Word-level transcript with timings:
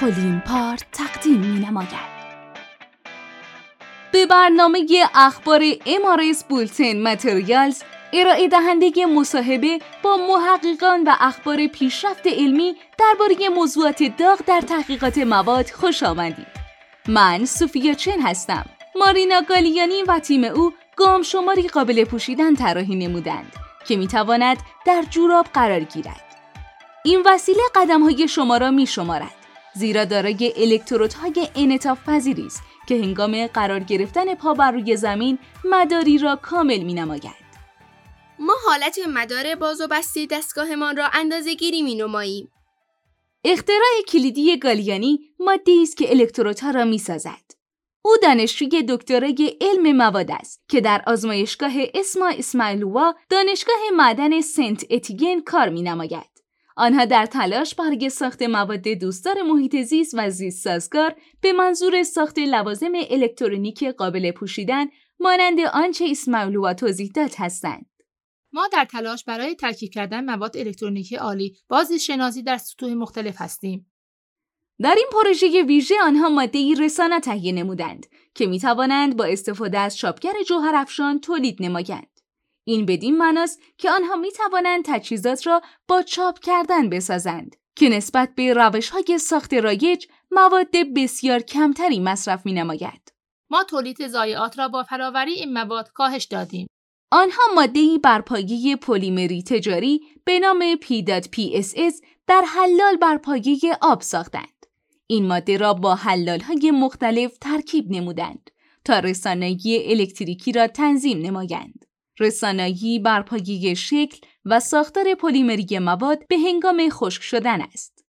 پولین 0.00 0.40
پارت 0.40 0.84
تقدیم 0.92 1.40
می 1.40 1.66
نماید. 1.66 2.14
به 4.12 4.26
برنامه 4.26 4.86
اخبار 5.14 5.62
امارس 5.86 6.44
بولتن 6.44 7.02
متریالز 7.02 7.82
ارائه 8.12 8.48
دهنده 8.48 9.06
مصاحبه 9.06 9.78
با 10.02 10.16
محققان 10.16 11.04
و 11.04 11.12
اخبار 11.20 11.66
پیشرفت 11.66 12.26
علمی 12.26 12.76
درباره 12.98 13.48
موضوعات 13.48 14.02
داغ 14.02 14.40
در 14.46 14.60
تحقیقات 14.60 15.18
مواد 15.18 15.70
خوش 15.70 16.02
آمدید. 16.02 16.46
من 17.08 17.44
سوفیا 17.44 17.94
چن 17.94 18.20
هستم. 18.20 18.64
مارینا 18.96 19.40
گالیانی 19.40 20.02
و 20.02 20.18
تیم 20.18 20.44
او 20.44 20.72
گام 20.96 21.22
شماری 21.22 21.68
قابل 21.68 22.04
پوشیدن 22.04 22.54
طراحی 22.54 22.94
نمودند 22.96 23.52
که 23.86 23.96
می 23.96 24.06
تواند 24.06 24.56
در 24.86 25.02
جوراب 25.10 25.46
قرار 25.52 25.80
گیرد. 25.80 26.24
این 27.04 27.22
وسیله 27.26 27.62
قدم 27.74 28.02
های 28.02 28.28
شما 28.28 28.56
را 28.56 28.70
می 28.70 28.86
شمارد 28.86 29.43
زیرا 29.74 30.04
دارای 30.04 30.52
الکترودهای 30.56 31.48
انعطاف 31.54 31.98
پذیری 32.08 32.46
است 32.46 32.62
که 32.88 32.94
هنگام 32.94 33.46
قرار 33.46 33.80
گرفتن 33.80 34.34
پا 34.34 34.54
بر 34.54 34.70
روی 34.70 34.96
زمین 34.96 35.38
مداری 35.64 36.18
را 36.18 36.36
کامل 36.36 36.78
می 36.78 36.94
نماید. 36.94 37.44
ما 38.38 38.54
حالت 38.66 38.98
مدار 39.08 39.54
باز 39.54 39.80
و 39.80 39.86
بسته 39.90 40.26
دستگاهمان 40.26 40.96
را 40.96 41.08
اندازه 41.12 41.54
گیری 41.54 41.82
می 41.82 41.94
نماییم. 41.94 42.50
اختراع 43.44 44.02
کلیدی 44.08 44.58
گالیانی 44.58 45.20
ماده 45.40 45.72
است 45.82 45.96
که 45.96 46.10
الکترودها 46.10 46.70
را 46.70 46.84
می 46.84 46.98
سازد. 46.98 47.44
او 48.02 48.16
دانشجوی 48.22 48.84
دکترای 48.88 49.56
علم 49.60 49.96
مواد 49.96 50.30
است 50.30 50.62
که 50.68 50.80
در 50.80 51.02
آزمایشگاه 51.06 51.72
اسما 51.94 52.28
اسماعیلوا 52.28 53.14
دانشگاه 53.30 53.76
معدن 53.96 54.40
سنت 54.40 54.84
اتیگن 54.90 55.40
کار 55.40 55.68
می 55.68 55.82
نماید. 55.82 56.33
آنها 56.76 57.04
در 57.04 57.26
تلاش 57.26 57.74
برای 57.74 58.10
ساخت 58.10 58.42
مواد 58.42 58.88
دوستدار 58.88 59.42
محیط 59.42 59.76
زیست 59.76 60.14
و 60.18 60.30
زیست 60.30 60.64
سازگار 60.64 61.14
به 61.40 61.52
منظور 61.52 62.02
ساخت 62.02 62.38
لوازم 62.38 62.92
الکترونیک 63.10 63.84
قابل 63.84 64.30
پوشیدن 64.30 64.86
مانند 65.20 65.60
آنچه 65.60 66.06
اسماعیلوا 66.10 66.74
توضیح 66.74 67.10
داد 67.14 67.34
هستند. 67.38 67.86
ما 68.52 68.68
در 68.72 68.84
تلاش 68.84 69.24
برای 69.24 69.54
ترکیب 69.54 69.90
کردن 69.90 70.24
مواد 70.24 70.56
الکترونیکی 70.56 71.16
عالی 71.16 71.56
بازی 71.68 71.98
شناسی 71.98 72.42
در 72.42 72.58
سطوح 72.58 72.94
مختلف 72.94 73.34
هستیم. 73.38 73.90
در 74.80 74.94
این 74.96 75.06
پروژه 75.12 75.62
ویژه 75.62 75.94
آنها 76.02 76.28
ماده 76.28 76.74
رسانه 76.80 77.20
تهیه 77.20 77.52
نمودند 77.52 78.06
که 78.34 78.46
می 78.46 78.60
توانند 78.60 79.16
با 79.16 79.24
استفاده 79.24 79.78
از 79.78 79.96
چاپگر 79.96 80.32
جوهر 80.48 80.74
افشان 80.74 81.20
تولید 81.20 81.62
نمایند. 81.62 82.13
این 82.64 82.86
بدین 82.86 83.18
معناست 83.18 83.60
که 83.78 83.90
آنها 83.90 84.16
می 84.16 84.32
توانند 84.32 84.84
تجهیزات 84.84 85.46
را 85.46 85.62
با 85.88 86.02
چاپ 86.02 86.38
کردن 86.38 86.88
بسازند 86.88 87.56
که 87.76 87.88
نسبت 87.88 88.34
به 88.36 88.54
روش 88.54 88.90
های 88.90 89.18
ساخت 89.18 89.54
رایج 89.54 90.06
مواد 90.30 90.70
بسیار 90.96 91.40
کمتری 91.40 92.00
مصرف 92.00 92.46
می 92.46 92.52
نماید. 92.52 93.12
ما 93.50 93.64
تولید 93.64 94.08
ضایعات 94.08 94.58
را 94.58 94.68
با 94.68 94.82
فراوری 94.82 95.32
این 95.32 95.52
مواد 95.52 95.92
کاهش 95.92 96.24
دادیم. 96.24 96.66
آنها 97.10 97.42
ماده‌ای 97.54 97.98
بر 97.98 98.20
پایه 98.20 98.76
پلیمری 98.76 99.42
تجاری 99.42 100.00
به 100.24 100.38
نام 100.38 100.74
PDPSS 100.74 102.04
در 102.26 102.44
حلال 102.46 102.96
بر 102.96 103.18
پایه 103.18 103.58
آب 103.82 104.02
ساختند. 104.02 104.66
این 105.06 105.26
ماده 105.26 105.56
را 105.56 105.74
با 105.74 105.94
حلال 105.94 106.40
های 106.40 106.70
مختلف 106.70 107.38
ترکیب 107.38 107.90
نمودند 107.90 108.50
تا 108.84 108.98
رسانگی 108.98 109.92
الکتریکی 109.92 110.52
را 110.52 110.66
تنظیم 110.66 111.18
نمایند. 111.18 111.84
رسانایی 112.18 112.98
بر 112.98 113.22
پایه 113.22 113.74
شکل 113.74 114.26
و 114.44 114.60
ساختار 114.60 115.14
پلیمری 115.14 115.78
مواد 115.78 116.26
به 116.28 116.38
هنگام 116.38 116.88
خشک 116.90 117.22
شدن 117.22 117.60
است. 117.60 118.04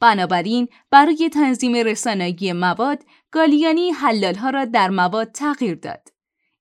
بنابراین 0.00 0.68
برای 0.90 1.30
تنظیم 1.32 1.74
رسانایی 1.74 2.52
مواد 2.52 3.04
گالیانی 3.30 3.90
حلالها 3.90 4.50
را 4.50 4.64
در 4.64 4.90
مواد 4.90 5.32
تغییر 5.32 5.74
داد. 5.74 6.08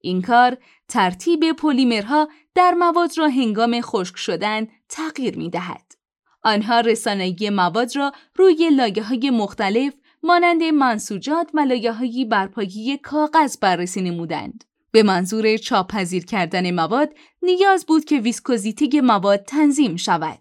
این 0.01 0.21
کار 0.21 0.57
ترتیب 0.87 1.51
پلیمرها 1.51 2.27
در 2.55 2.71
مواد 2.71 3.17
را 3.17 3.27
هنگام 3.27 3.81
خشک 3.81 4.17
شدن 4.17 4.67
تغییر 4.89 5.37
می 5.37 5.49
دهد. 5.49 5.91
آنها 6.43 6.79
رسانایی 6.79 7.49
مواد 7.49 7.95
را 7.95 8.11
روی 8.35 8.69
لایه 8.69 9.03
های 9.03 9.29
مختلف 9.29 9.93
مانند 10.23 10.63
منسوجات 10.63 11.51
و 11.53 11.59
لایه 11.59 11.91
هایی 11.91 12.25
برپایی 12.25 12.97
کاغذ 12.97 13.57
بررسی 13.57 14.01
نمودند. 14.01 14.63
به 14.91 15.03
منظور 15.03 15.57
چاپ 15.57 15.91
پذیر 15.91 16.25
کردن 16.25 16.71
مواد 16.71 17.09
نیاز 17.41 17.85
بود 17.85 18.05
که 18.05 18.19
ویسکوزیتی 18.19 19.01
مواد 19.01 19.43
تنظیم 19.43 19.95
شود. 19.95 20.39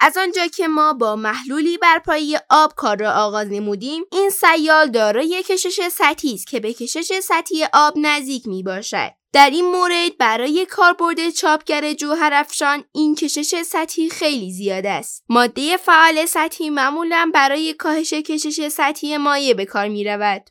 از 0.00 0.16
آنجا 0.16 0.46
که 0.46 0.68
ما 0.68 0.92
با 0.92 1.16
محلولی 1.16 1.78
بر 1.78 1.98
پایه 1.98 2.40
آب 2.50 2.74
کار 2.74 2.96
را 2.96 3.12
آغاز 3.12 3.48
نمودیم 3.48 4.04
این 4.12 4.30
سیال 4.30 4.90
دارای 4.90 5.42
کشش 5.48 5.88
سطحی 5.88 6.34
است 6.34 6.46
که 6.46 6.60
به 6.60 6.72
کشش 6.72 7.20
سطحی 7.22 7.64
آب 7.72 7.94
نزدیک 7.96 8.46
می 8.46 8.62
باشد. 8.62 9.10
در 9.32 9.50
این 9.50 9.64
مورد 9.64 10.18
برای 10.18 10.66
کاربرد 10.70 11.30
چاپگر 11.30 11.92
جوهر 11.92 12.30
افشان 12.34 12.84
این 12.92 13.14
کشش 13.14 13.62
سطحی 13.62 14.10
خیلی 14.10 14.52
زیاد 14.52 14.86
است. 14.86 15.24
ماده 15.28 15.76
فعال 15.76 16.26
سطحی 16.26 16.70
معمولا 16.70 17.30
برای 17.34 17.74
کاهش 17.74 18.12
کشش 18.12 18.68
سطحی 18.68 19.16
مایع 19.16 19.54
به 19.54 19.64
کار 19.64 19.88
می 19.88 20.04
رود. 20.04 20.50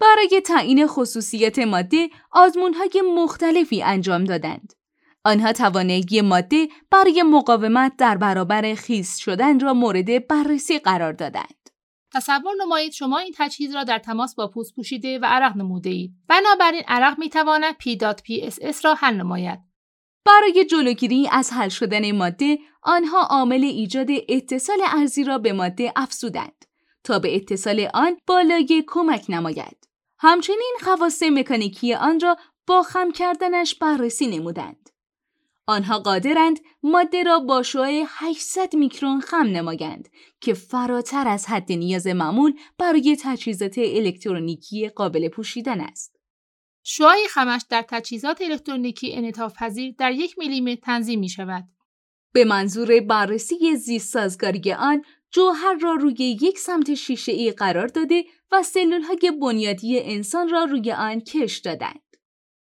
برای 0.00 0.40
تعیین 0.40 0.86
خصوصیت 0.86 1.58
ماده 1.58 2.08
آزمونهای 2.32 3.02
مختلفی 3.14 3.82
انجام 3.82 4.24
دادند 4.24 4.72
آنها 5.26 5.52
توانایی 5.52 6.20
ماده 6.20 6.68
برای 6.90 7.22
مقاومت 7.22 7.96
در 7.98 8.16
برابر 8.16 8.74
خیس 8.74 9.16
شدن 9.16 9.60
را 9.60 9.74
مورد 9.74 10.26
بررسی 10.26 10.78
قرار 10.78 11.12
دادند. 11.12 11.70
تصور 12.14 12.52
نمایید 12.60 12.92
شما 12.92 13.18
این 13.18 13.34
تجهیز 13.36 13.74
را 13.74 13.84
در 13.84 13.98
تماس 13.98 14.34
با 14.34 14.48
پوست 14.48 14.74
پوشیده 14.74 15.18
و 15.18 15.24
عرق 15.24 15.56
نموده 15.56 15.90
اید. 15.90 16.14
بنابراین 16.28 16.82
عرق 16.88 17.18
می 17.18 17.30
تواند 17.30 17.74
P.PSS 17.74 18.84
را 18.84 18.94
حل 18.94 19.14
نماید. 19.14 19.58
برای 20.24 20.64
جلوگیری 20.64 21.28
از 21.32 21.52
حل 21.52 21.68
شدن 21.68 22.12
ماده، 22.12 22.58
آنها 22.82 23.20
عامل 23.20 23.64
ایجاد 23.64 24.08
اتصال 24.28 24.78
ارزی 24.86 25.24
را 25.24 25.38
به 25.38 25.52
ماده 25.52 25.92
افزودند 25.96 26.64
تا 27.04 27.18
به 27.18 27.36
اتصال 27.36 27.88
آن 27.94 28.16
با 28.26 28.40
لایه 28.40 28.84
کمک 28.86 29.24
نماید. 29.28 29.85
همچنین 30.18 30.76
خواص 30.84 31.22
مکانیکی 31.22 31.94
آن 31.94 32.20
را 32.20 32.36
با 32.66 32.82
خم 32.82 33.10
کردنش 33.10 33.74
بررسی 33.74 34.26
نمودند. 34.26 34.90
آنها 35.66 35.98
قادرند 35.98 36.60
ماده 36.82 37.22
را 37.22 37.40
با 37.40 37.62
شعاع 37.62 38.04
800 38.06 38.76
میکرون 38.76 39.20
خم 39.20 39.46
نمایند 39.46 40.08
که 40.40 40.54
فراتر 40.54 41.28
از 41.28 41.46
حد 41.46 41.72
نیاز 41.72 42.06
معمول 42.06 42.54
برای 42.78 43.16
تجهیزات 43.22 43.78
الکترونیکی 43.78 44.88
قابل 44.88 45.28
پوشیدن 45.28 45.80
است. 45.80 46.16
شعاع 46.82 47.16
خمش 47.30 47.62
در 47.70 47.84
تجهیزات 47.88 48.42
الکترونیکی 48.42 49.14
انعطاف 49.14 49.54
پذیر 49.58 49.94
در 49.98 50.12
یک 50.12 50.38
میلیمتر 50.38 50.80
تنظیم 50.82 51.20
می 51.20 51.28
شود. 51.28 51.64
به 52.32 52.44
منظور 52.44 53.00
بررسی 53.00 53.76
زیست 53.76 54.12
سازگاری 54.12 54.72
آن 54.72 55.02
جوهر 55.30 55.74
را 55.80 55.94
روی 55.94 56.38
یک 56.42 56.58
سمت 56.58 56.94
شیشه 56.94 57.32
ای 57.32 57.50
قرار 57.50 57.86
داده 57.86 58.24
و 58.52 58.62
سلول 58.62 59.02
های 59.02 59.32
بنیادی 59.40 60.00
انسان 60.00 60.48
را 60.48 60.64
روی 60.64 60.92
آن 60.92 61.20
کش 61.20 61.58
دادند. 61.58 62.00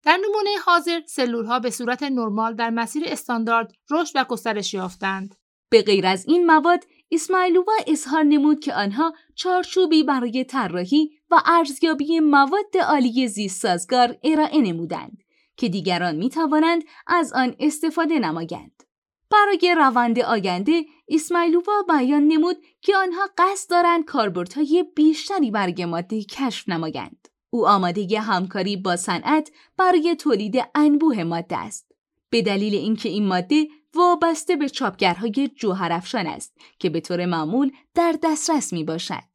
در 0.04 0.18
نمونه 0.18 0.50
حاضر 0.66 1.02
سلول 1.06 1.46
ها 1.46 1.60
به 1.60 1.70
صورت 1.70 2.04
نرمال 2.04 2.56
در 2.56 2.70
مسیر 2.70 3.04
استاندارد 3.06 3.72
رشد 3.92 4.12
و 4.16 4.24
گسترش 4.24 4.74
یافتند. 4.74 5.36
به 5.70 5.82
غیر 5.82 6.08
از 6.08 6.26
این 6.28 6.46
مواد 6.46 6.84
اسماعیلووا 7.12 7.74
اظهار 7.88 8.24
نمود 8.24 8.60
که 8.60 8.74
آنها 8.74 9.14
چارچوبی 9.36 10.04
برای 10.04 10.44
طراحی 10.44 11.10
و 11.32 11.42
ارزیابی 11.46 12.20
مواد 12.20 12.78
عالی 12.88 13.28
زیست 13.28 13.62
سازگار 13.62 14.18
ارائه 14.24 14.62
نمودند 14.62 15.24
که 15.58 15.70
دیگران 15.70 16.16
می 16.16 16.30
توانند 16.30 16.84
از 17.08 17.34
آن 17.34 17.56
استفاده 17.60 18.20
نمایند. 18.20 18.84
برای 19.32 19.76
روند 19.78 20.20
آینده 20.20 20.86
اسماعیلووا 21.10 21.74
بیان 21.88 22.28
نمود 22.28 22.58
که 22.82 22.98
آنها 22.98 23.30
قصد 23.38 23.70
دارند 23.70 24.06
کاربردهای 24.06 24.86
بیشتری 24.96 25.52
برای 25.52 25.86
ماده 25.86 26.24
کشف 26.24 26.70
نمایند. 26.70 27.28
او 27.50 27.68
آماده 27.68 28.20
همکاری 28.20 28.78
با 28.78 28.96
صنعت 28.96 29.52
برای 29.78 30.16
تولید 30.16 30.56
انبوه 30.76 31.24
ماده 31.24 31.58
است. 31.58 31.92
به 32.30 32.42
دلیل 32.42 32.76
اینکه 32.76 33.10
این 33.10 33.28
ماده 33.28 33.68
وابسته 33.96 34.56
به 34.56 34.70
چاپگرهای 34.70 35.50
جوهرافشان 35.56 36.28
است 36.28 36.58
که 36.80 36.90
به 36.90 37.00
طور 37.00 37.26
معمول 37.26 37.72
در 37.96 38.16
دسترس 38.24 38.74
می 38.74 38.84
باشد. 38.84 39.32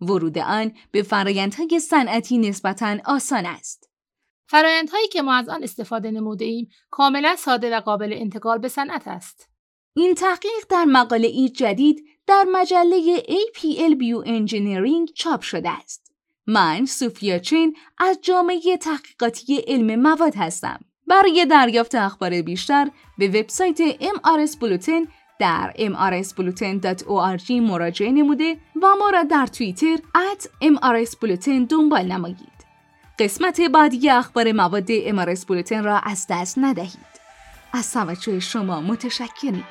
ورود 0.00 0.38
آن 0.38 0.72
به 0.90 1.02
فرایندهای 1.02 1.80
صنعتی 1.80 2.38
نسبتاً 2.38 2.98
آسان 3.04 3.46
است. 3.46 3.89
فرایندهایی 4.50 5.08
که 5.08 5.22
ما 5.22 5.34
از 5.34 5.48
آن 5.48 5.62
استفاده 5.62 6.10
نموده 6.10 6.44
ایم 6.44 6.68
کاملا 6.90 7.36
ساده 7.36 7.76
و 7.76 7.80
قابل 7.80 8.12
انتقال 8.12 8.58
به 8.58 8.68
صنعت 8.68 9.08
است. 9.08 9.48
این 9.96 10.14
تحقیق 10.14 10.64
در 10.68 10.84
مقاله 10.84 11.28
ای 11.28 11.48
جدید 11.48 12.04
در 12.26 12.46
مجله 12.52 13.18
APL 13.18 13.94
Bioengineering 13.94 15.12
چاپ 15.14 15.40
شده 15.40 15.70
است. 15.70 16.12
من 16.46 16.84
سوفیا 16.84 17.38
چین 17.38 17.76
از 17.98 18.18
جامعه 18.22 18.76
تحقیقاتی 18.76 19.56
علم 19.66 20.00
مواد 20.00 20.34
هستم. 20.36 20.80
برای 21.06 21.46
دریافت 21.46 21.94
اخبار 21.94 22.42
بیشتر 22.42 22.90
به 23.18 23.28
وبسایت 23.28 23.78
MRS 24.00 24.56
بلوتن 24.60 25.02
در 25.40 25.74
mrsbulletin.org 25.78 27.50
مراجعه 27.50 28.12
نموده 28.12 28.56
و 28.82 28.86
ما 28.98 29.10
را 29.10 29.22
در 29.22 29.46
توییتر 29.46 29.96
mrsbulletin 30.62 31.66
دنبال 31.68 32.06
نمایید. 32.06 32.59
قسمت 33.20 33.60
بعدی 33.60 34.10
اخبار 34.10 34.52
مواد 34.52 34.88
امارس 34.90 35.44
بولتن 35.44 35.84
را 35.84 35.98
از 35.98 36.26
دست 36.30 36.58
ندهید. 36.58 37.20
از 37.72 37.92
توجه 37.92 38.40
شما 38.40 38.80
متشکریم. 38.80 39.64